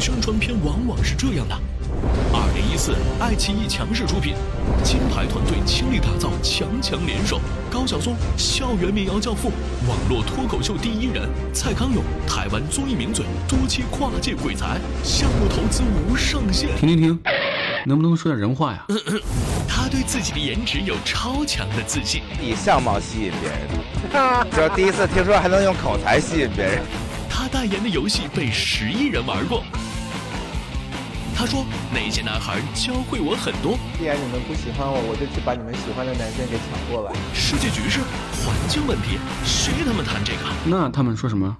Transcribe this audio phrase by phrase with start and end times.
[0.00, 1.58] 宣传片往往是这样的。
[2.32, 4.34] 二零一四，爱奇艺强势出品，
[4.84, 7.40] 金牌团队倾力打造强强联手。
[7.70, 9.50] 高晓松，校园民谣教父，
[9.88, 16.68] 网络脱口秀第一人；蔡康永，台湾综艺名嘴，多期跨界鬼才，项目投资无上限。
[16.76, 17.18] 停停停，
[17.86, 18.86] 能不能说点人话呀？
[19.66, 26.82] 他对自己的颜值有超强的自信，以相貌吸引别人， 这第一次听说还能用口才吸引别人。
[27.28, 29.62] 他代言的游戏被十亿人玩过。
[31.38, 33.78] 他说：“那些男孩教会我很多。
[33.96, 37.14] 既然你们不喜欢我，我就去把你们喜欢的男生给抢过来。
[37.32, 38.00] 世界局势、
[38.42, 40.50] 环境问题，谁他妈谈这个？
[40.66, 41.56] 那他们说什么？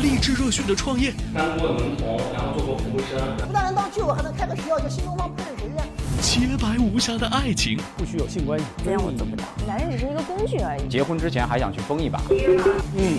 [0.00, 3.18] 励志热血的创业，当过门童，然后做过服务生。
[3.44, 5.82] 不但人道具，我还能开个学校叫新东方烹饪学院。
[6.22, 9.42] 洁白无瑕的爱情，不许有性关系，这样我做不到。
[9.66, 10.88] 男人只是一个工具而已。
[10.88, 12.22] 结婚之前还想去疯一把。
[12.30, 13.18] 嗯，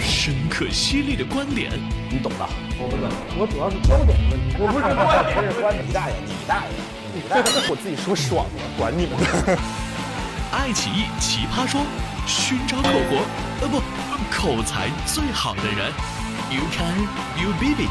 [0.00, 1.70] 深刻犀利的观点，
[2.10, 2.48] 你懂的。
[2.78, 4.56] 我不懂，我主要是焦点问题。
[4.58, 5.86] 我不是观点，是观点。
[5.86, 6.70] 你大爷，你大爷，
[7.14, 7.44] 你大爷！
[7.70, 9.24] 我自己说爽了，管你们呢。
[10.52, 11.86] 爱奇艺奇葩说，
[12.26, 13.22] 寻找口活，
[13.62, 13.80] 呃不，
[14.30, 15.92] 口才最好的人。
[16.50, 17.06] You can,
[17.40, 17.88] you baby。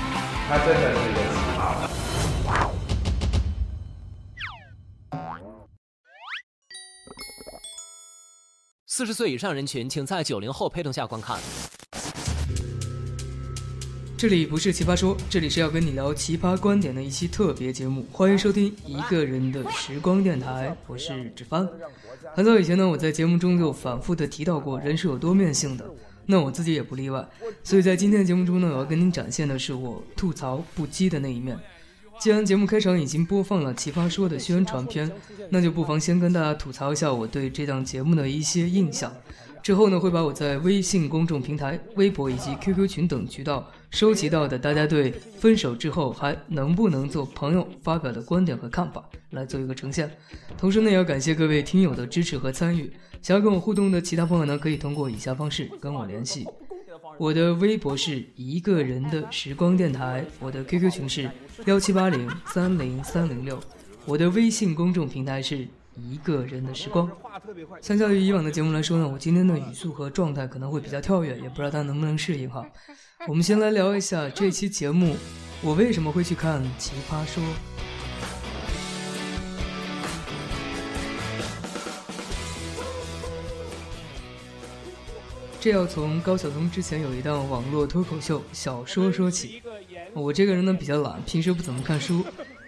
[0.50, 1.60] 他真的是一个奇葩。
[8.86, 11.40] 四十岁以上人群，请在九零后陪同下观看。
[14.20, 21.66] 这里不是奇葩说，这里是要跟你聊奇葩观点的一期特别节目，欢迎收听一个人的时光电台，我是志帆。
[22.36, 25.90] 很早以前呢，我在节目中就反复的提到过，人是有多面性的，
[26.26, 27.26] 那我自己也不例外。
[27.64, 31.58] 所以在今天的节目中呢，我要跟您展现的是我吐槽不羁的那一面。
[32.20, 35.10] 既然节目开场已经播放了《奇葩说》的宣传片，
[35.50, 39.16] 那就不妨先跟大家吐槽一下我对这档节目的一些印象。
[39.64, 50.10] 之后呢，会把我在微信公众平台、微博以及 QQ 群等渠道收集到的大家对分手之后还能不能做朋友发表的观点和看法来做一个呈现。
[50.58, 52.92] 同时呢，也要感谢各位听友的支持和参与。
[53.22, 56.46] 想要跟我互动的其他朋友呢，可以通过以下方式跟我联系。
[57.18, 61.30] 我的微博是一个人的时光电台，我的 QQ 群是
[61.66, 63.60] 幺七八零三零三零六，
[64.06, 67.10] 我的微信公众平台是一个人的时光。
[67.82, 72.66] 相较于以往的节目来说呢，我今天的语速和状态可能会比较跳跃，也不知道大家能不能适应哈。
[73.28, 75.18] 我们先来聊一下这期节目，
[75.62, 77.44] 我为什么会去看《奇葩说》。
[85.60, 89.62] 这要从高晓松之前有一档网络脱口秀《小说》说起。
[90.14, 92.24] 我这个人呢比较懒，平时不怎么看书，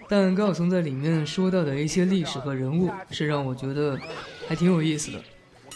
[0.06, 3.98] 但高晓松在里面说到的一些历史和人物是让我觉得
[4.46, 5.24] 还挺有意思的。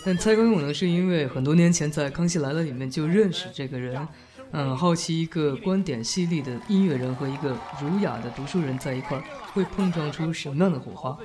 [0.04, 4.06] 但蔡康永呢，是因为很多年前在《康熙来了》里面就认识这个人，
[4.52, 11.16] 嗯，好奇一个观点犀利的音乐人和一个儒雅的读书人在一块儿会碰撞出什么样的火花。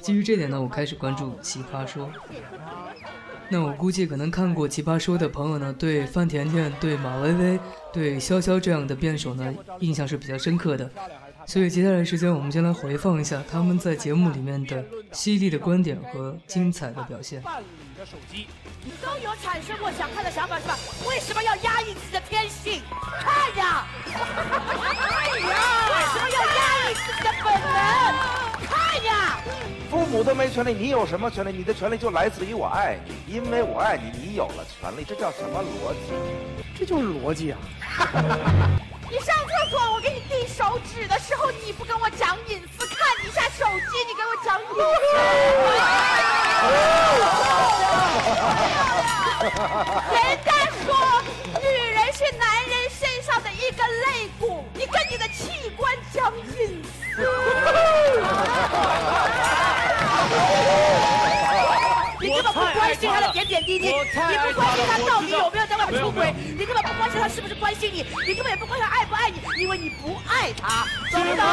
[0.00, 2.06] 基于这点呢，我开始关注《奇葩说》。
[3.50, 7.60] 那我估计可能看过《奇葩说》的朋友呢，对范甜甜、对马薇薇、
[7.92, 10.90] 对潇潇这样的辩手呢，印象是比较深刻的。
[11.46, 17.42] 所以接下来时间，我们先来回放一下他们在节目里面的犀利的观点和精彩的表现。
[18.84, 20.78] 你都有产生过想看的想法是吧？
[21.04, 22.80] 为什么要压抑自己的天性？
[23.20, 23.84] 看呀！
[24.06, 25.88] 哎呀！
[25.90, 28.68] 为什么要压抑自己的本能？
[28.68, 29.40] 看呀！
[29.90, 31.50] 父母都没权利，你有什么权利？
[31.50, 36.12] 你的权利就来自于我爱你，因为我爱你，你有了权利，这叫什么逻辑？
[36.78, 37.58] 这就是逻辑啊！
[39.10, 46.07] 你上厕所，我给你递手指的时候，你不跟我讲隐私，看你一下手机，你给我讲隐私。
[50.12, 50.52] 人家
[50.84, 50.88] 说，
[51.60, 56.92] 女人是男人身上的一根肋骨，你跟你的器官讲隐私。
[62.20, 71.44] 你根本不关心他的点点滴滴，你不关心他到底有没有在外面出轨，你根本不关心他是不是关心你，你根本也不关心他爱不爱你，因为你不爱他，懂不懂？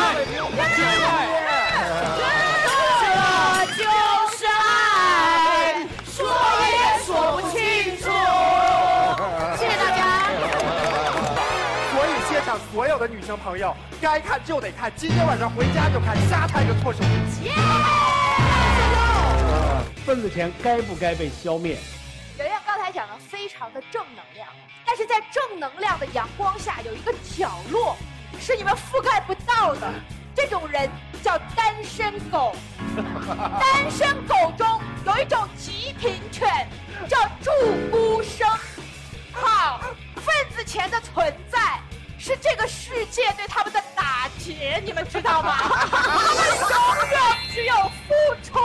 [12.76, 17.50] 所有的女生朋友，该看就得看，今天晚上回家就看，瞎看个措手不及。
[20.06, 21.78] 份子钱该不该被消灭？
[22.38, 24.50] 圆圆刚才讲的非常的正能量，
[24.86, 27.96] 但是在正能量的阳光下，有一个角落
[28.42, 29.90] 是你们覆盖不到的。
[30.36, 30.90] 这种人
[31.24, 32.54] 叫单身狗。
[33.58, 34.68] 单身狗中
[35.06, 36.68] 有一种极品犬，
[37.08, 37.52] 叫祝
[37.90, 38.46] 孤生。
[39.32, 39.80] 好，
[40.16, 41.80] 份子钱的存在
[42.26, 45.58] 是这个世界对他们的打劫，你们知道吗？
[45.62, 47.20] 他们永远
[47.54, 48.58] 只有付出，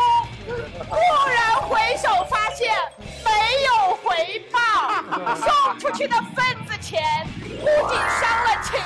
[0.89, 2.75] 蓦然回首发现
[3.23, 3.31] 没
[3.67, 4.59] 有回报，
[5.37, 7.03] 送出去的份子钱
[7.39, 8.81] 不仅伤了情，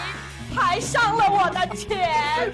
[0.57, 2.53] 还伤了我的钱。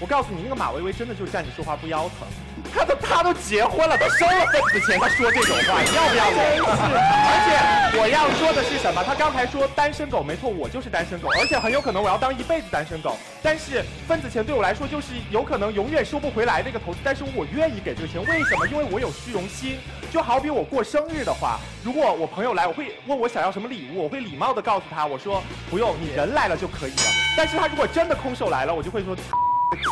[0.00, 2.57] 我告诉你，那个马薇薇真的就是站着说话不腰疼。
[2.74, 6.60] 他都他都结婚了，都收了份子钱，他说这种话，你要不要脸？
[6.62, 9.02] 而且我要说的是什么？
[9.04, 13.16] 他刚才说单身狗，没错，我就是单身狗，而且很有可能我要当一辈子单身狗。
[13.42, 18.66] 但是份子钱对我来说就是有可能永远收不回来的一个投资，但是我愿意给这个钱，为什么？
[18.68, 19.78] 因为我有虚荣心。
[20.10, 27.02] 就好比我过生日的话，如果我朋友来，我会问我想要什么礼物，我会礼貌的告诉他，我说不用，你人来了就可以了。
[27.36, 29.14] 但是他如果真的空手来了，我就会说。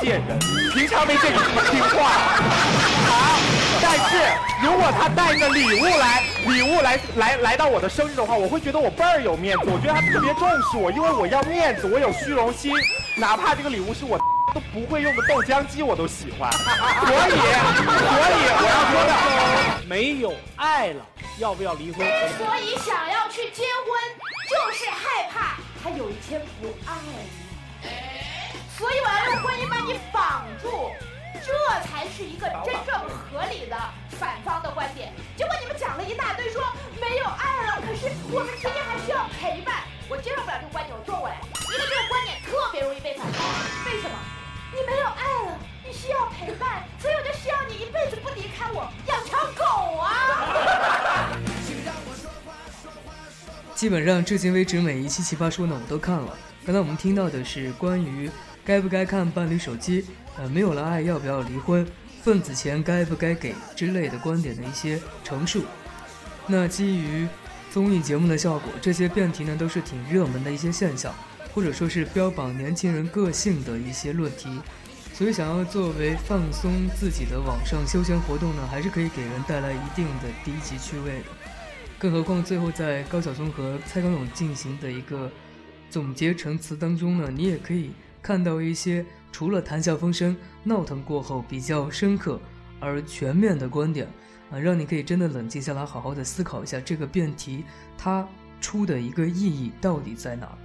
[0.00, 0.38] 贱人，
[0.74, 2.08] 平常没见你这么听话。
[3.06, 3.38] 好，
[3.82, 4.16] 但是
[4.64, 9.64] 如果他带个礼物来，礼物来来来到我的生日的话，我会觉得我倍儿有面子。
[9.66, 12.72] 我觉得他特别重视我，因为我要面子，我有虚荣心。
[13.16, 14.18] 哪怕这个礼物是我
[14.54, 16.50] 都不会用的豆浆机，我都喜欢。
[16.52, 16.60] 所
[17.28, 21.04] 以，所以我要说的，没有爱了，
[21.38, 22.06] 要不要离婚？
[22.38, 24.00] 所以想要去结婚，
[24.48, 27.45] 就是害怕他有一天不爱你。
[28.76, 30.92] 所以我要用婚姻把你绑住，
[31.40, 31.48] 这
[31.88, 33.76] 才是一个真正合理的
[34.20, 35.14] 反方的观点。
[35.34, 36.62] 结果你们讲了一大堆，说
[37.00, 39.84] 没有爱了，可是我们之间还需要陪伴。
[40.10, 41.40] 我接受不了这个观点，我坐过来。
[41.40, 43.40] 因为这个观点特别容易被反方。
[43.86, 44.16] 为什么？
[44.76, 51.32] 你没有爱了，你需要陪伴，所以我就需要你一辈子不离开我，养条狗啊！
[53.74, 56.36] 基本上至今为止每一期奇葩说呢，我都看了。
[56.66, 58.30] 刚才我们听到的是关于。
[58.66, 60.04] 该不该看伴侣手机？
[60.36, 61.86] 呃，没有了爱要不要离婚？
[62.22, 65.64] 份子钱该不该给之类的观点的一些陈述。
[66.48, 67.28] 那基于
[67.70, 71.14] 综艺节目的效果，这些辩题呢都是挺热门的一些现象，
[71.54, 74.48] 或者说是标榜年轻人个性的一些论题。
[75.14, 81.26] 所以想要作为放松自己的网上休闲活动呢，还是可以给人带来一定的低级趣味的。
[82.00, 85.30] 更何况最后在高晓松和蔡康永进行的一个
[85.88, 87.92] 总结陈词当中呢，你也可以。
[88.26, 92.40] 看到一些除了谈笑风生、闹腾过后比较深刻
[92.80, 94.08] 而全面的观点，
[94.50, 97.62] 啊，让你可以真的冷静下来，好好的思考一下这个辩题
[97.96, 98.28] 它
[98.60, 100.58] 出的一个意义到底在哪。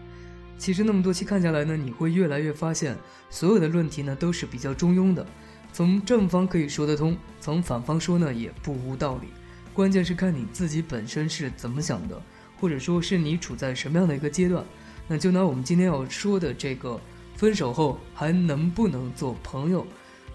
[0.58, 2.98] 其实那么多期看下来呢，你会越来越发现，
[3.30, 5.24] 所有的论题呢都是比较中庸的，
[5.72, 9.28] 从正方可以说得通，从反方说呢也不无道理。
[9.72, 12.20] 关键是看你自己本身是怎么想的，
[12.60, 14.66] 或者说是你处在什么样的一个阶段。
[15.08, 17.00] 那就拿我们今天要说的这个。
[17.36, 19.86] 分手后还能不能做朋友？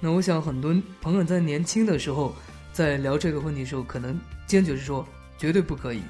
[0.01, 2.35] 那我想很多朋友在年轻的时候，
[2.73, 5.07] 在聊这个问题的时候，可能坚决是说
[5.39, 6.03] 绝对不可以。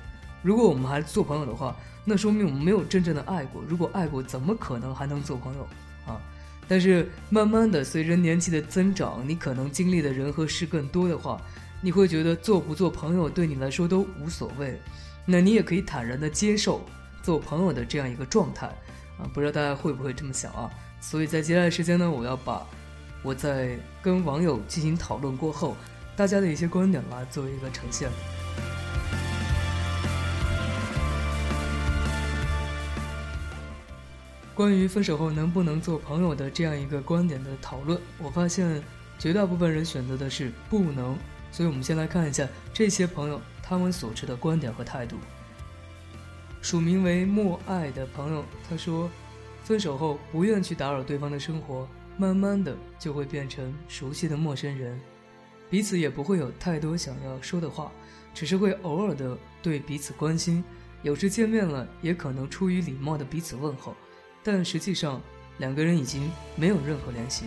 [0.42, 3.62] 如果我们还做朋友的话，那说明我们没有真正的爱过。
[3.68, 5.62] 如果爱过，怎么可能还能做朋友
[6.06, 6.20] 啊？
[6.68, 11.40] 但是慢慢的，随着年纪的增长，你可能经历的人和事更多的话，
[11.80, 14.80] 你会觉得做不做朋友对你来说都无所谓。
[15.24, 16.84] 那你也可以坦然的接受
[17.22, 18.68] 做朋友的这样一个状态
[19.18, 19.28] 啊。
[19.32, 20.70] 不知道大家会不会这么想啊？
[21.00, 22.66] 所以在接下来时间呢，我要把
[23.22, 25.76] 我在跟网友进行讨论过后，
[26.16, 28.08] 大家的一些观点来做一个呈现。
[34.54, 38.82] 关于分手后能不能做朋友的这样一个观点的讨论，我发现
[39.18, 41.14] 绝大部分人选择的是不能。
[41.52, 45.16] 所以我们先来看一下这些朋友他们所持的观点和态度。
[46.66, 49.08] 署名为默爱的朋友他说。
[49.62, 55.00] 分手后不愿去打扰对方的生活，慢慢的就会变成熟悉的陌生人，
[55.68, 57.90] 彼此也不会有太多想要说的话，
[58.32, 60.62] 只是会偶尔的对彼此关心，
[61.02, 63.94] 有时见面了也可能出于礼貌的彼此问候，
[64.42, 65.20] 但实际上
[65.58, 67.46] 两个人已经没有任何联系。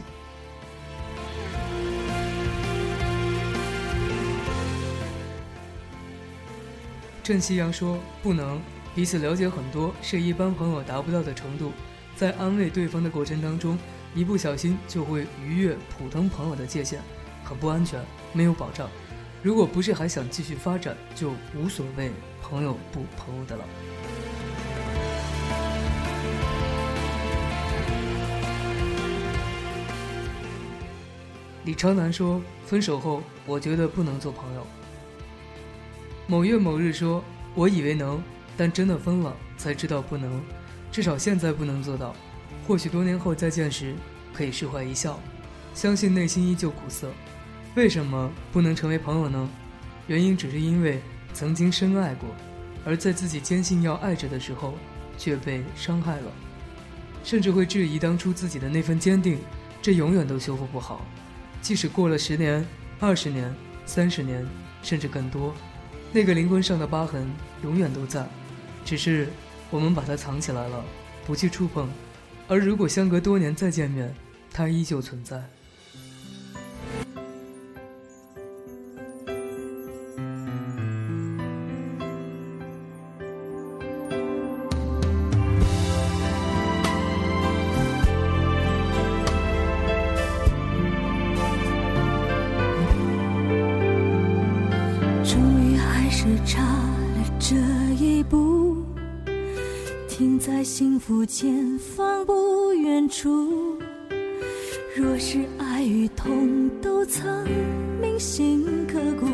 [7.23, 8.59] 郑夕阳说：“不能，
[8.95, 11.71] 彼此了解很多是一般朋友达不到的程度，
[12.15, 13.77] 在安慰对方的过程当中，
[14.13, 16.99] 一不小心就会逾越普通朋友的界限，
[17.43, 18.03] 很不安全，
[18.33, 18.89] 没有保障。
[19.41, 23.63] 如果不是还想继续发展，就无所谓朋友不朋友的了。
[31.63, 34.65] 李超南说：“分手后，我觉得不能做朋友。”
[36.27, 38.21] 某月某日说：“我以为能，
[38.59, 40.43] 但真的分了才知道不能，
[40.91, 42.13] 至少现在不能做到。
[42.67, 43.95] 或许多年后再见时，
[44.33, 45.17] 可以释怀一笑，
[45.73, 47.09] 相信内心依旧苦涩。
[47.75, 49.49] 为什么不能成为朋友呢？
[50.07, 50.99] 原因只是因为
[51.33, 52.27] 曾经深爱过，
[52.83, 54.73] 而在自己坚信要爱着的时候，
[55.17, 56.29] 却被伤害了，
[57.23, 59.39] 甚至会质疑当初自己的那份坚定。
[59.81, 61.05] 这永远都修复不好，
[61.61, 62.65] 即使过了十年、
[62.99, 64.45] 二十年、三十年，
[64.83, 65.55] 甚至更多。”
[66.11, 67.25] 那个灵魂上的疤痕
[67.63, 68.27] 永远都在，
[68.89, 69.27] 只是
[69.69, 70.83] 我们把它藏起来了，
[71.23, 71.87] 不去触碰。
[72.47, 74.11] 而如果相隔多年再见面，
[74.51, 75.39] 它依旧存在。
[108.19, 109.27] 心刻骨，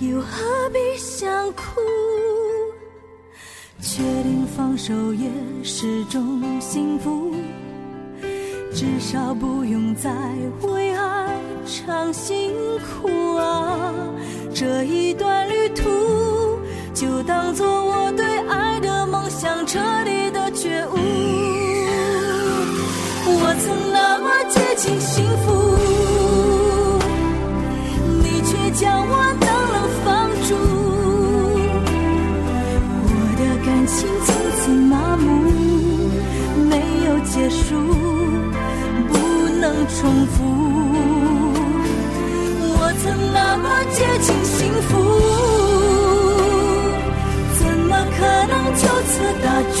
[0.00, 1.62] 又何必想哭？
[3.80, 5.30] 确定放手也
[5.62, 7.32] 是种幸福，
[8.74, 10.10] 至少不用再
[10.62, 13.94] 为爱尝辛苦啊！
[14.52, 16.58] 这一段旅途，
[16.92, 20.50] 就当做我对爱的梦想彻底的。
[20.56, 20.96] 觉悟，
[23.26, 25.52] 我曾那么接近幸福，
[28.76, 30.06] 将我冷冷放
[30.46, 30.48] 逐。
[33.08, 34.28] 我的感情从
[34.58, 35.24] 此麻木，
[36.68, 36.72] 没
[37.06, 37.64] 有结束，
[39.08, 39.14] 不
[39.58, 40.34] 能重复。
[42.78, 43.64] 我曾那么
[43.94, 44.92] 接近幸福，
[47.58, 49.46] 怎么可能就此打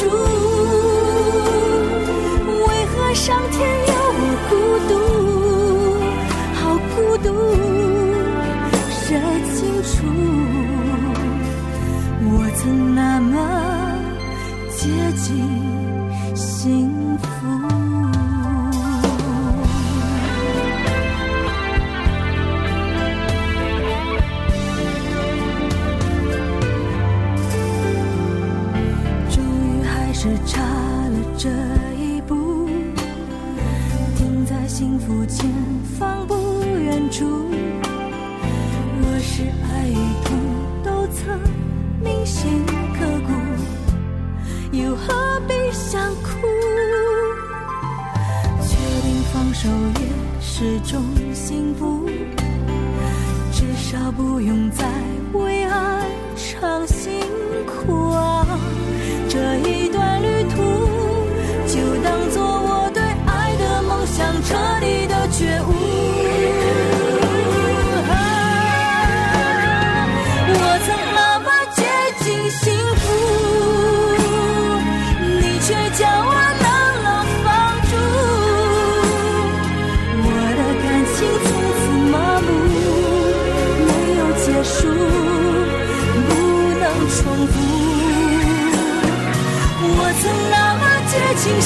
[54.16, 55.05] 不用再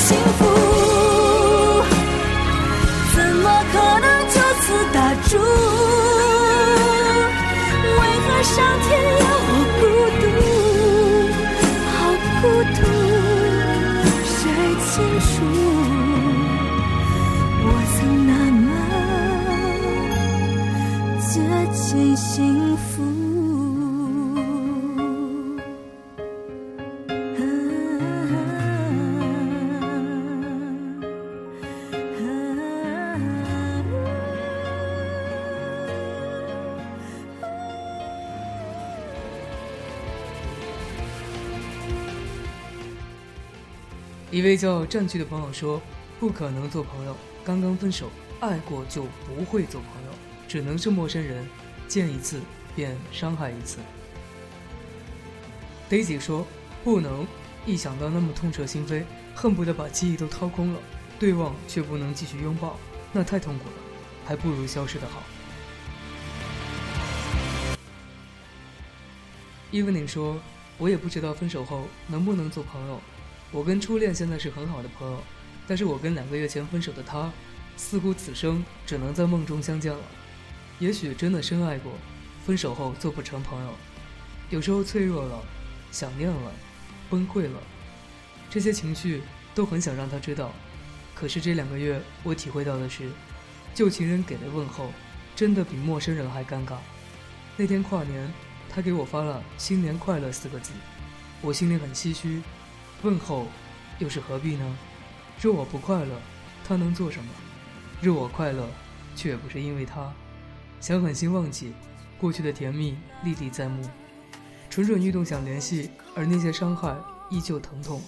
[0.00, 0.40] 幸福
[3.14, 4.64] 怎么可能就此。
[4.92, 4.96] 打
[5.28, 5.32] 住！
[7.86, 8.88] 为何上天
[9.20, 9.82] 要我孤
[10.20, 10.22] 独？
[11.92, 11.98] 好
[12.40, 12.44] 孤
[12.76, 12.78] 独，
[14.24, 14.34] 谁
[14.90, 15.32] 清楚？
[17.62, 18.66] 我曾那么
[21.20, 21.30] 接
[21.72, 21.80] 近
[22.16, 22.28] 幸
[22.66, 22.69] 福。
[44.40, 45.82] 一位叫占据的朋友说
[46.18, 48.08] ：“不可能做朋友，刚刚分手，
[48.40, 50.12] 爱过就不会做朋友，
[50.48, 51.46] 只能是陌生人，
[51.86, 52.40] 见一次
[52.74, 53.76] 便伤害一次。”
[55.90, 56.46] Daisy 说
[56.82, 57.26] ：“不能，
[57.66, 59.04] 一想到那么痛彻心扉，
[59.34, 60.80] 恨不得把记忆都掏空了，
[61.18, 62.78] 对望却不能继续拥抱，
[63.12, 63.74] 那太痛苦了，
[64.24, 65.22] 还不如消失的好。”
[69.70, 70.40] Evening 说
[70.80, 72.98] ：“我也不知道分手后能不能做朋友。”
[73.52, 75.20] 我跟初恋现在是很好的朋友，
[75.66, 77.30] 但是我跟两个月前分手的他，
[77.76, 80.00] 似乎此生只能在梦中相见了。
[80.78, 81.92] 也许真的深爱过，
[82.46, 83.74] 分手后做不成朋友。
[84.50, 85.42] 有时候脆弱了，
[85.90, 86.52] 想念了，
[87.08, 87.60] 崩溃了，
[88.48, 89.22] 这些情绪
[89.54, 90.52] 都很想让他知道。
[91.14, 93.10] 可是这两个月，我体会到的是，
[93.74, 94.92] 旧情人给的问候，
[95.34, 96.76] 真的比陌生人还尴尬。
[97.56, 98.32] 那天跨年，
[98.68, 100.72] 他给我发了“新年快乐”四个字，
[101.42, 102.40] 我心里很唏嘘。
[103.02, 103.46] 问候，
[103.98, 104.78] 又是何必呢？
[105.40, 106.14] 若我不快乐，
[106.66, 107.30] 他能做什么？
[108.02, 108.68] 若我快乐，
[109.16, 110.12] 却也不是因为他。
[110.80, 111.72] 想狠心忘记，
[112.18, 113.82] 过去的甜蜜历历在目，
[114.68, 116.94] 蠢蠢欲动想联系，而那些伤害
[117.30, 118.02] 依旧疼痛。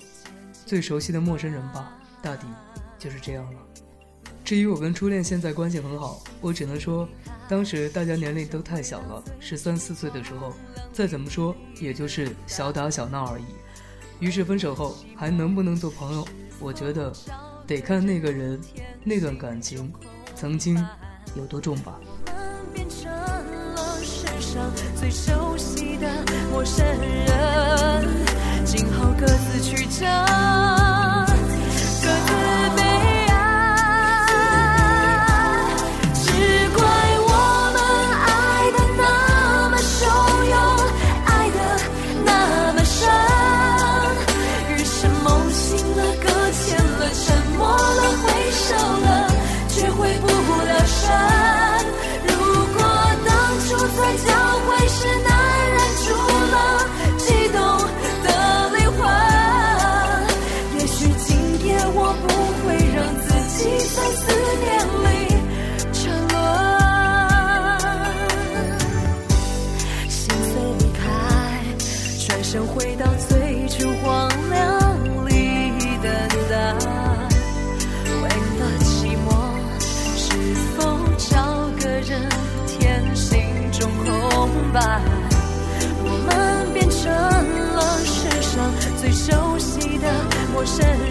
[0.66, 2.46] 最熟悉的陌生人吧，大抵
[2.98, 3.60] 就是这样了。
[4.44, 7.08] 至于我跟初恋现在关系很好，我只能说，
[7.48, 10.52] 当时大家年龄都太小了，十三四岁的时候，
[10.92, 13.44] 再怎么说也就是小打小闹而已。
[14.22, 16.24] 于是分手后还能不能做朋友？
[16.60, 17.12] 我觉得，
[17.66, 18.60] 得看那个人，
[19.02, 19.92] 那段感情，
[20.36, 20.78] 曾经
[21.34, 21.98] 有多重吧。
[24.94, 26.06] 最熟悉的
[26.52, 28.08] 陌生人，
[28.64, 29.86] 今后各自去
[90.64, 91.01] 找。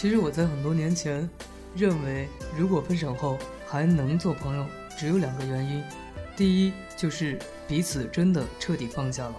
[0.00, 1.28] 其实我在很多年前，
[1.74, 4.64] 认为如果分手后还能做朋友，
[4.96, 5.82] 只有两个原因：
[6.36, 9.34] 第一就是彼此真的彻底放下了；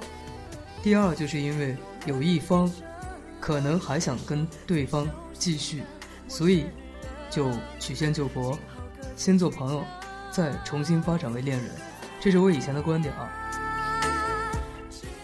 [0.84, 2.70] 第二就是因为有一方
[3.40, 5.82] 可能还想跟对方继续，
[6.28, 6.66] 所以
[7.30, 8.60] 就曲线救国，
[9.16, 9.86] 先做朋友，
[10.30, 11.72] 再重新发展为恋人。
[12.20, 13.32] 这是我以前的观点啊。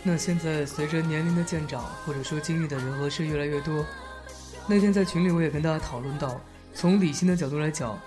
[0.01, 3.85] 那现在随着年龄的渐长，或者说经历的人和事越来越多。
[4.67, 6.41] 那天在群里，我也跟大家讨论到，
[6.73, 7.99] 从理性的角度来讲，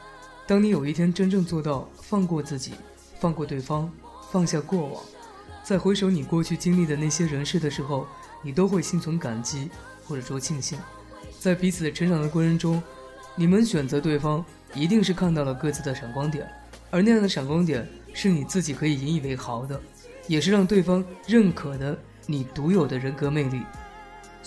[0.44, 2.72] 当你有一天真正做到放过自己、
[3.20, 3.88] 放过对方、
[4.32, 5.02] 放下过往，
[5.62, 8.08] 再回首你过去经历的那些人事的时候，
[8.42, 9.70] 你都会心存感激，
[10.04, 10.76] 或者说庆幸，
[11.38, 12.82] 在彼此成长的过程中，
[13.36, 14.44] 你们选择对方，
[14.74, 16.44] 一定是看到了各自的闪光点，
[16.90, 19.80] 而那样的闪光点是你自己可以引以为豪的，
[20.26, 23.62] 也是让对方认可的你独有的人格魅力。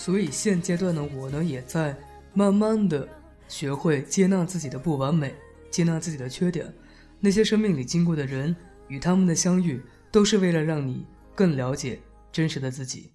[0.03, 1.95] 所以现阶段呢我呢，也在
[2.33, 3.07] 慢慢的
[3.47, 5.31] 学会接纳自己的不完美，
[5.69, 6.73] 接纳自己的缺点。
[7.19, 8.55] 那些生命里经过的人
[8.87, 9.79] 与他们的相遇，
[10.11, 11.99] 都是为了让你更了解
[12.31, 13.11] 真实的自己。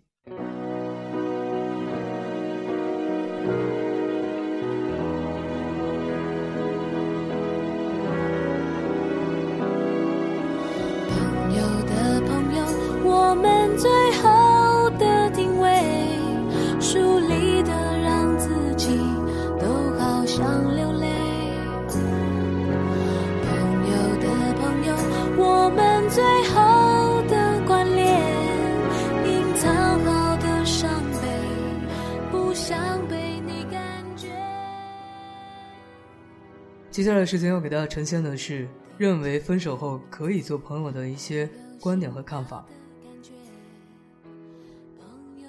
[36.96, 41.46] 接下来时间要给大家呈现的是，认为分手后可以做朋友的一些
[41.78, 42.64] 观点和看法。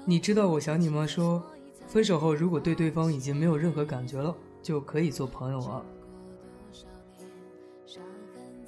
[0.03, 1.07] 你知道我想你吗？
[1.07, 1.41] 说，
[1.87, 5.81] 分手后如果对对方已经没有任何感觉了，就可以做朋友啊。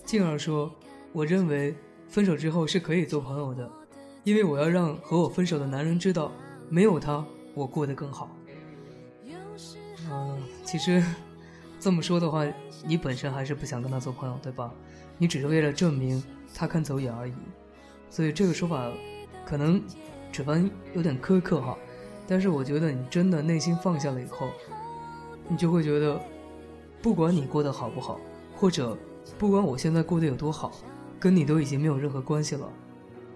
[0.05, 0.73] 静儿说，
[1.11, 1.75] 我认为
[2.07, 3.69] 分手之后是可以做朋友的，
[4.23, 6.31] 因为我要让和我分手的男人知道，
[6.69, 8.33] 没有他我过得更好。
[10.09, 11.03] 嗯，其实
[11.77, 12.45] 这么说的话，
[12.85, 14.71] 你本身还是不想跟他做朋友，对吧？
[15.17, 17.33] 你只是为了证明他看走眼而已。
[18.09, 18.91] 所以这个说法
[19.45, 19.81] 可能
[20.31, 21.77] 只凡有点苛刻哈，
[22.27, 24.49] 但是我觉得你真的内心放下了以后，
[25.47, 26.19] 你就会觉得，
[27.01, 28.19] 不管你过得好不好，
[28.55, 28.97] 或者。
[29.37, 30.71] 不管我现在过得有多好，
[31.19, 32.67] 跟你都已经没有任何关系了。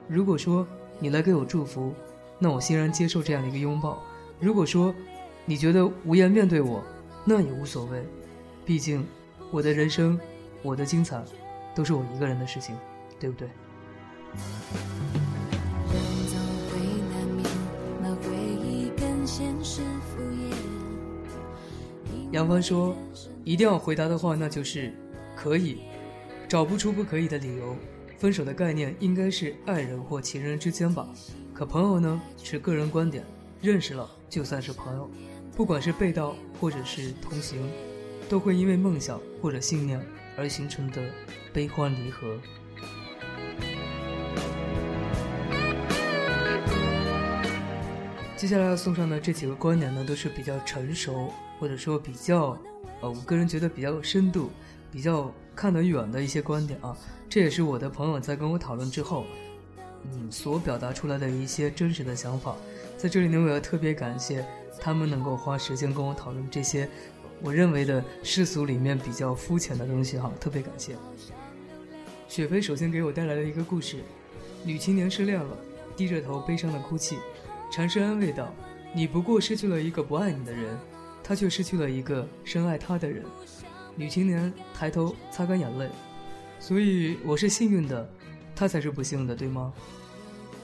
[0.08, 0.66] 如果说
[0.98, 1.94] 你来给我祝福，
[2.40, 4.02] 那我欣然接受这样的一个拥抱。
[4.40, 4.96] 如果说
[5.46, 6.84] 你觉得无颜面对我，
[7.26, 8.04] 那也无所谓。
[8.66, 9.06] 毕竟
[9.54, 10.20] 我的人生，
[10.64, 11.24] 我的精彩，
[11.76, 12.76] 都是我一个人的事情，
[13.20, 13.48] 对不对？
[22.32, 22.96] 杨帆说
[23.46, 24.92] ：“一定要回答的话，那就是。”
[25.38, 25.82] 可以，
[26.48, 27.76] 找不出不可以的理由。
[28.18, 31.08] 分手的概念应该是爱人或情人之间吧。
[31.54, 32.20] 可朋友呢？
[32.42, 33.24] 是个人观点，
[33.62, 35.08] 认识了就算是朋友。
[35.56, 37.70] 不管是被盗或者是同行，
[38.30, 40.00] 都会因为梦想或者信念
[40.38, 41.02] 而形成的
[41.52, 42.38] 悲欢离合。
[48.36, 52.58] 接下来要送上的这几个观点呢，都是比较成熟，或者说比较，
[53.02, 54.50] 呃，我个人觉得比较有深度。
[54.92, 56.96] 比较看得远的一些观点啊，
[57.28, 59.26] 这也是我的朋友在跟我讨论之后，
[60.04, 62.56] 嗯，所表达出来的一些真实的想法。
[62.96, 64.46] 在这里呢，我要特别感谢
[64.80, 66.88] 他们能够花时间跟我讨论这些
[67.44, 70.96] 我认为的世俗里面比较肤浅的东西哈，特别感谢。
[72.30, 73.98] 雪飞首先给我带来了一个故事：
[74.64, 75.58] 女青年失恋了，
[75.98, 77.18] 低着头悲伤的哭泣，
[77.70, 78.54] 禅师安慰道
[78.96, 80.80] ：“你不过失去了一个不爱你的人，
[81.22, 83.26] 他却失去了一个深爱他的人。”
[83.94, 85.90] 女青年抬头擦干眼泪，
[86.62, 88.10] 所以我是幸运的，
[88.56, 89.74] 他才是不幸的，对吗？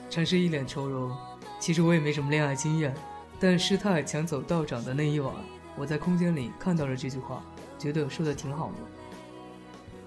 [0.09, 1.13] 禅师一脸愁容。
[1.59, 2.95] 其实我也没什么恋爱经验，
[3.37, 5.35] 但师太抢走道长的那一晚，
[5.79, 7.41] 我在空间里看到了这句话，
[7.77, 8.73] 觉得说的挺好的。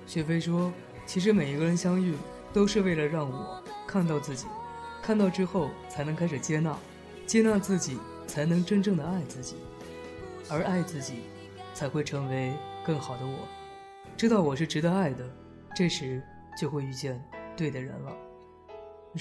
[0.06, 0.70] 雪飞说
[1.06, 2.14] ：“其实每一个人相遇，
[2.52, 4.46] 都是为了让我看到自己，
[5.02, 6.76] 看到之后才能开始接纳，
[7.26, 9.56] 接纳自己才能真正的爱自己，
[10.50, 11.22] 而爱自己，
[11.72, 12.52] 才会成为。”
[12.84, 13.46] 更好的我，
[14.16, 15.24] 知道我是值得爱的，
[15.72, 16.20] 这时
[16.58, 17.22] 就会遇见
[17.56, 18.12] 对的人了。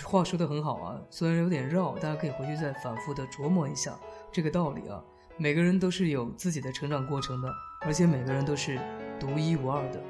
[0.04, 3.96] 话说的很好啊，虽然有点绕，大家可以回去再反复的琢磨一下
[4.32, 5.00] 这个道理啊。
[5.38, 7.50] 每个人都是有自己的成长过程的，
[7.82, 8.80] 而且每个人都是
[9.20, 10.02] 独一无二的。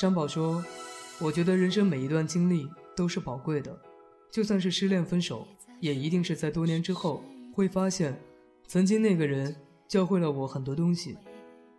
[0.00, 0.64] 山宝说。
[1.20, 3.76] 我觉得人生每一段经历都是宝贵的，
[4.30, 5.44] 就算是失恋分手，
[5.80, 8.16] 也一定是在多年之后会发现，
[8.68, 9.56] 曾经那个人
[9.88, 11.18] 教会了我很多东西。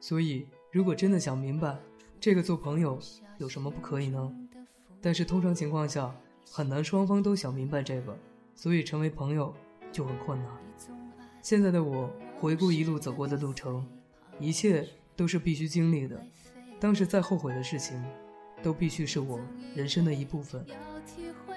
[0.02, 1.78] 所以，如果真的想明白，
[2.20, 3.00] 这个做朋友
[3.38, 4.34] 有什么不可以呢？
[5.02, 6.14] 但是通常情况下，
[6.52, 8.18] 很难双方都想明白这个，
[8.56, 9.54] 所以成为朋友
[9.92, 10.48] 就很困难。
[11.42, 13.88] 现在的我回顾一路走过的路程，
[14.40, 16.22] 一切都是必须经历的，
[16.80, 18.02] 当时再后悔的事情。
[18.62, 19.40] 都必须是我
[19.74, 20.66] 人生的一部分，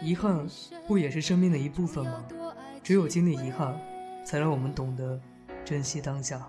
[0.00, 0.46] 遗憾
[0.86, 2.24] 不也是生命的一部分吗？
[2.80, 3.76] 只有经历遗憾，
[4.24, 5.20] 才让我们懂得
[5.64, 6.48] 珍惜当下。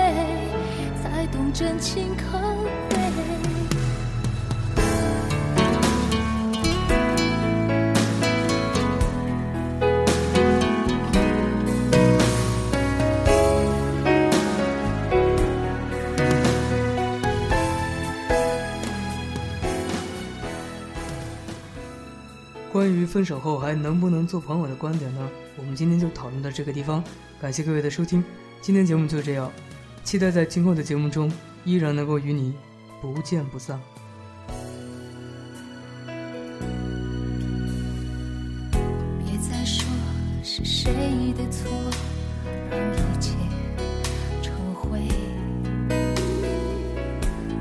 [1.53, 2.39] 真情可
[2.89, 2.97] 贵？
[22.71, 25.29] 关于分手后还能不能做朋友的观点呢？
[25.57, 27.03] 我们今天就讨论到这个地方，
[27.39, 28.23] 感谢各位的收听，
[28.61, 29.51] 今天节目就这样，
[30.03, 31.31] 期待在今后的节目中
[31.63, 32.53] 依然能够与你
[33.01, 33.79] 不见不散。
[39.23, 39.87] 别再说
[40.43, 40.91] 是谁
[41.37, 41.69] 的错
[42.69, 43.31] 让一切
[44.41, 45.07] 成灰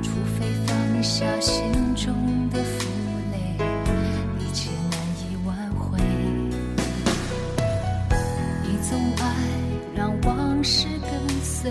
[0.02, 2.88] 除非放下心中的负
[3.32, 3.38] 累
[4.38, 6.00] 一切难以挽回。
[8.62, 9.36] 你总爱
[9.94, 11.70] 让往事跟随。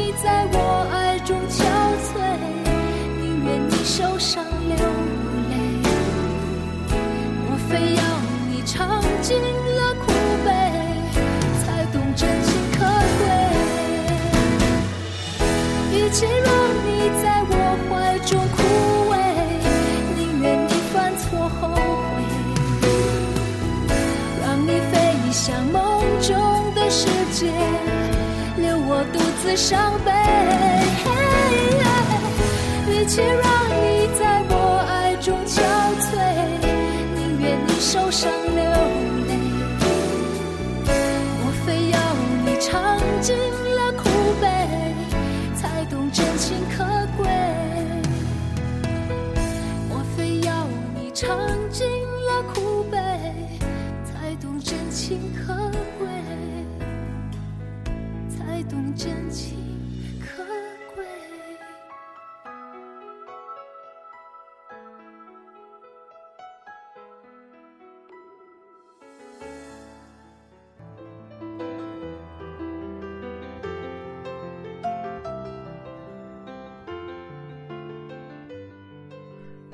[16.21, 16.53] 与其让
[16.85, 17.53] 你在我
[17.89, 18.61] 怀中枯
[19.09, 19.13] 萎，
[20.15, 22.21] 宁愿你犯错后悔，
[24.39, 24.93] 让你飞
[25.31, 25.81] 向梦
[26.21, 26.29] 中
[26.75, 27.51] 的世界。
[28.55, 30.11] 留我独自伤悲。
[32.87, 33.41] 与其让
[33.81, 34.53] 你在我
[34.87, 35.57] 爱中憔
[36.05, 36.13] 悴，
[37.15, 38.63] 宁愿你受伤流
[39.25, 39.29] 泪。
[41.41, 41.97] 莫非要
[42.45, 42.69] 你尝
[43.21, 43.35] 尽
[55.11, 55.53] 情可
[55.99, 56.07] 贵？
[58.29, 59.57] 才懂真情
[60.21, 60.41] 可
[60.95, 61.05] 贵。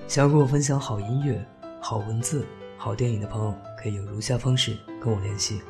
[0.08, 1.46] 想要跟我分享好音乐、
[1.80, 2.44] 好文字、
[2.76, 3.54] 好电影的朋友，
[3.90, 5.62] 有如下方式跟我联系：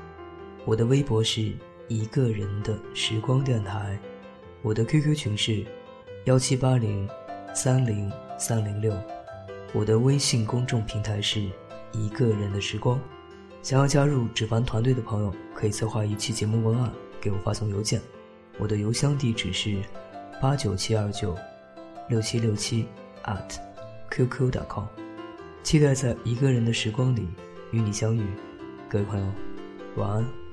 [0.65, 1.53] 我的微博是
[1.87, 3.97] 一个人的时光电台，
[4.61, 5.65] 我的 QQ 群是
[6.25, 7.07] 幺七八零
[7.53, 8.93] 三零三零六，
[9.73, 11.41] 我的微信公众平台是
[11.91, 12.99] 一个人的时光。
[13.61, 18.01] 想要加入纸凡团队的朋友，可以策划一期节目文案给我发送邮件，
[18.57, 19.77] 我的邮箱地址是
[20.41, 21.35] 八九七二九
[22.09, 22.87] 六七六七
[23.23, 23.57] at。
[24.09, 24.85] qq.com，
[25.63, 27.27] 期待在一个人的时光里
[27.71, 28.25] 与你相遇，
[28.89, 29.25] 各位朋友，
[29.97, 30.46] 晚安。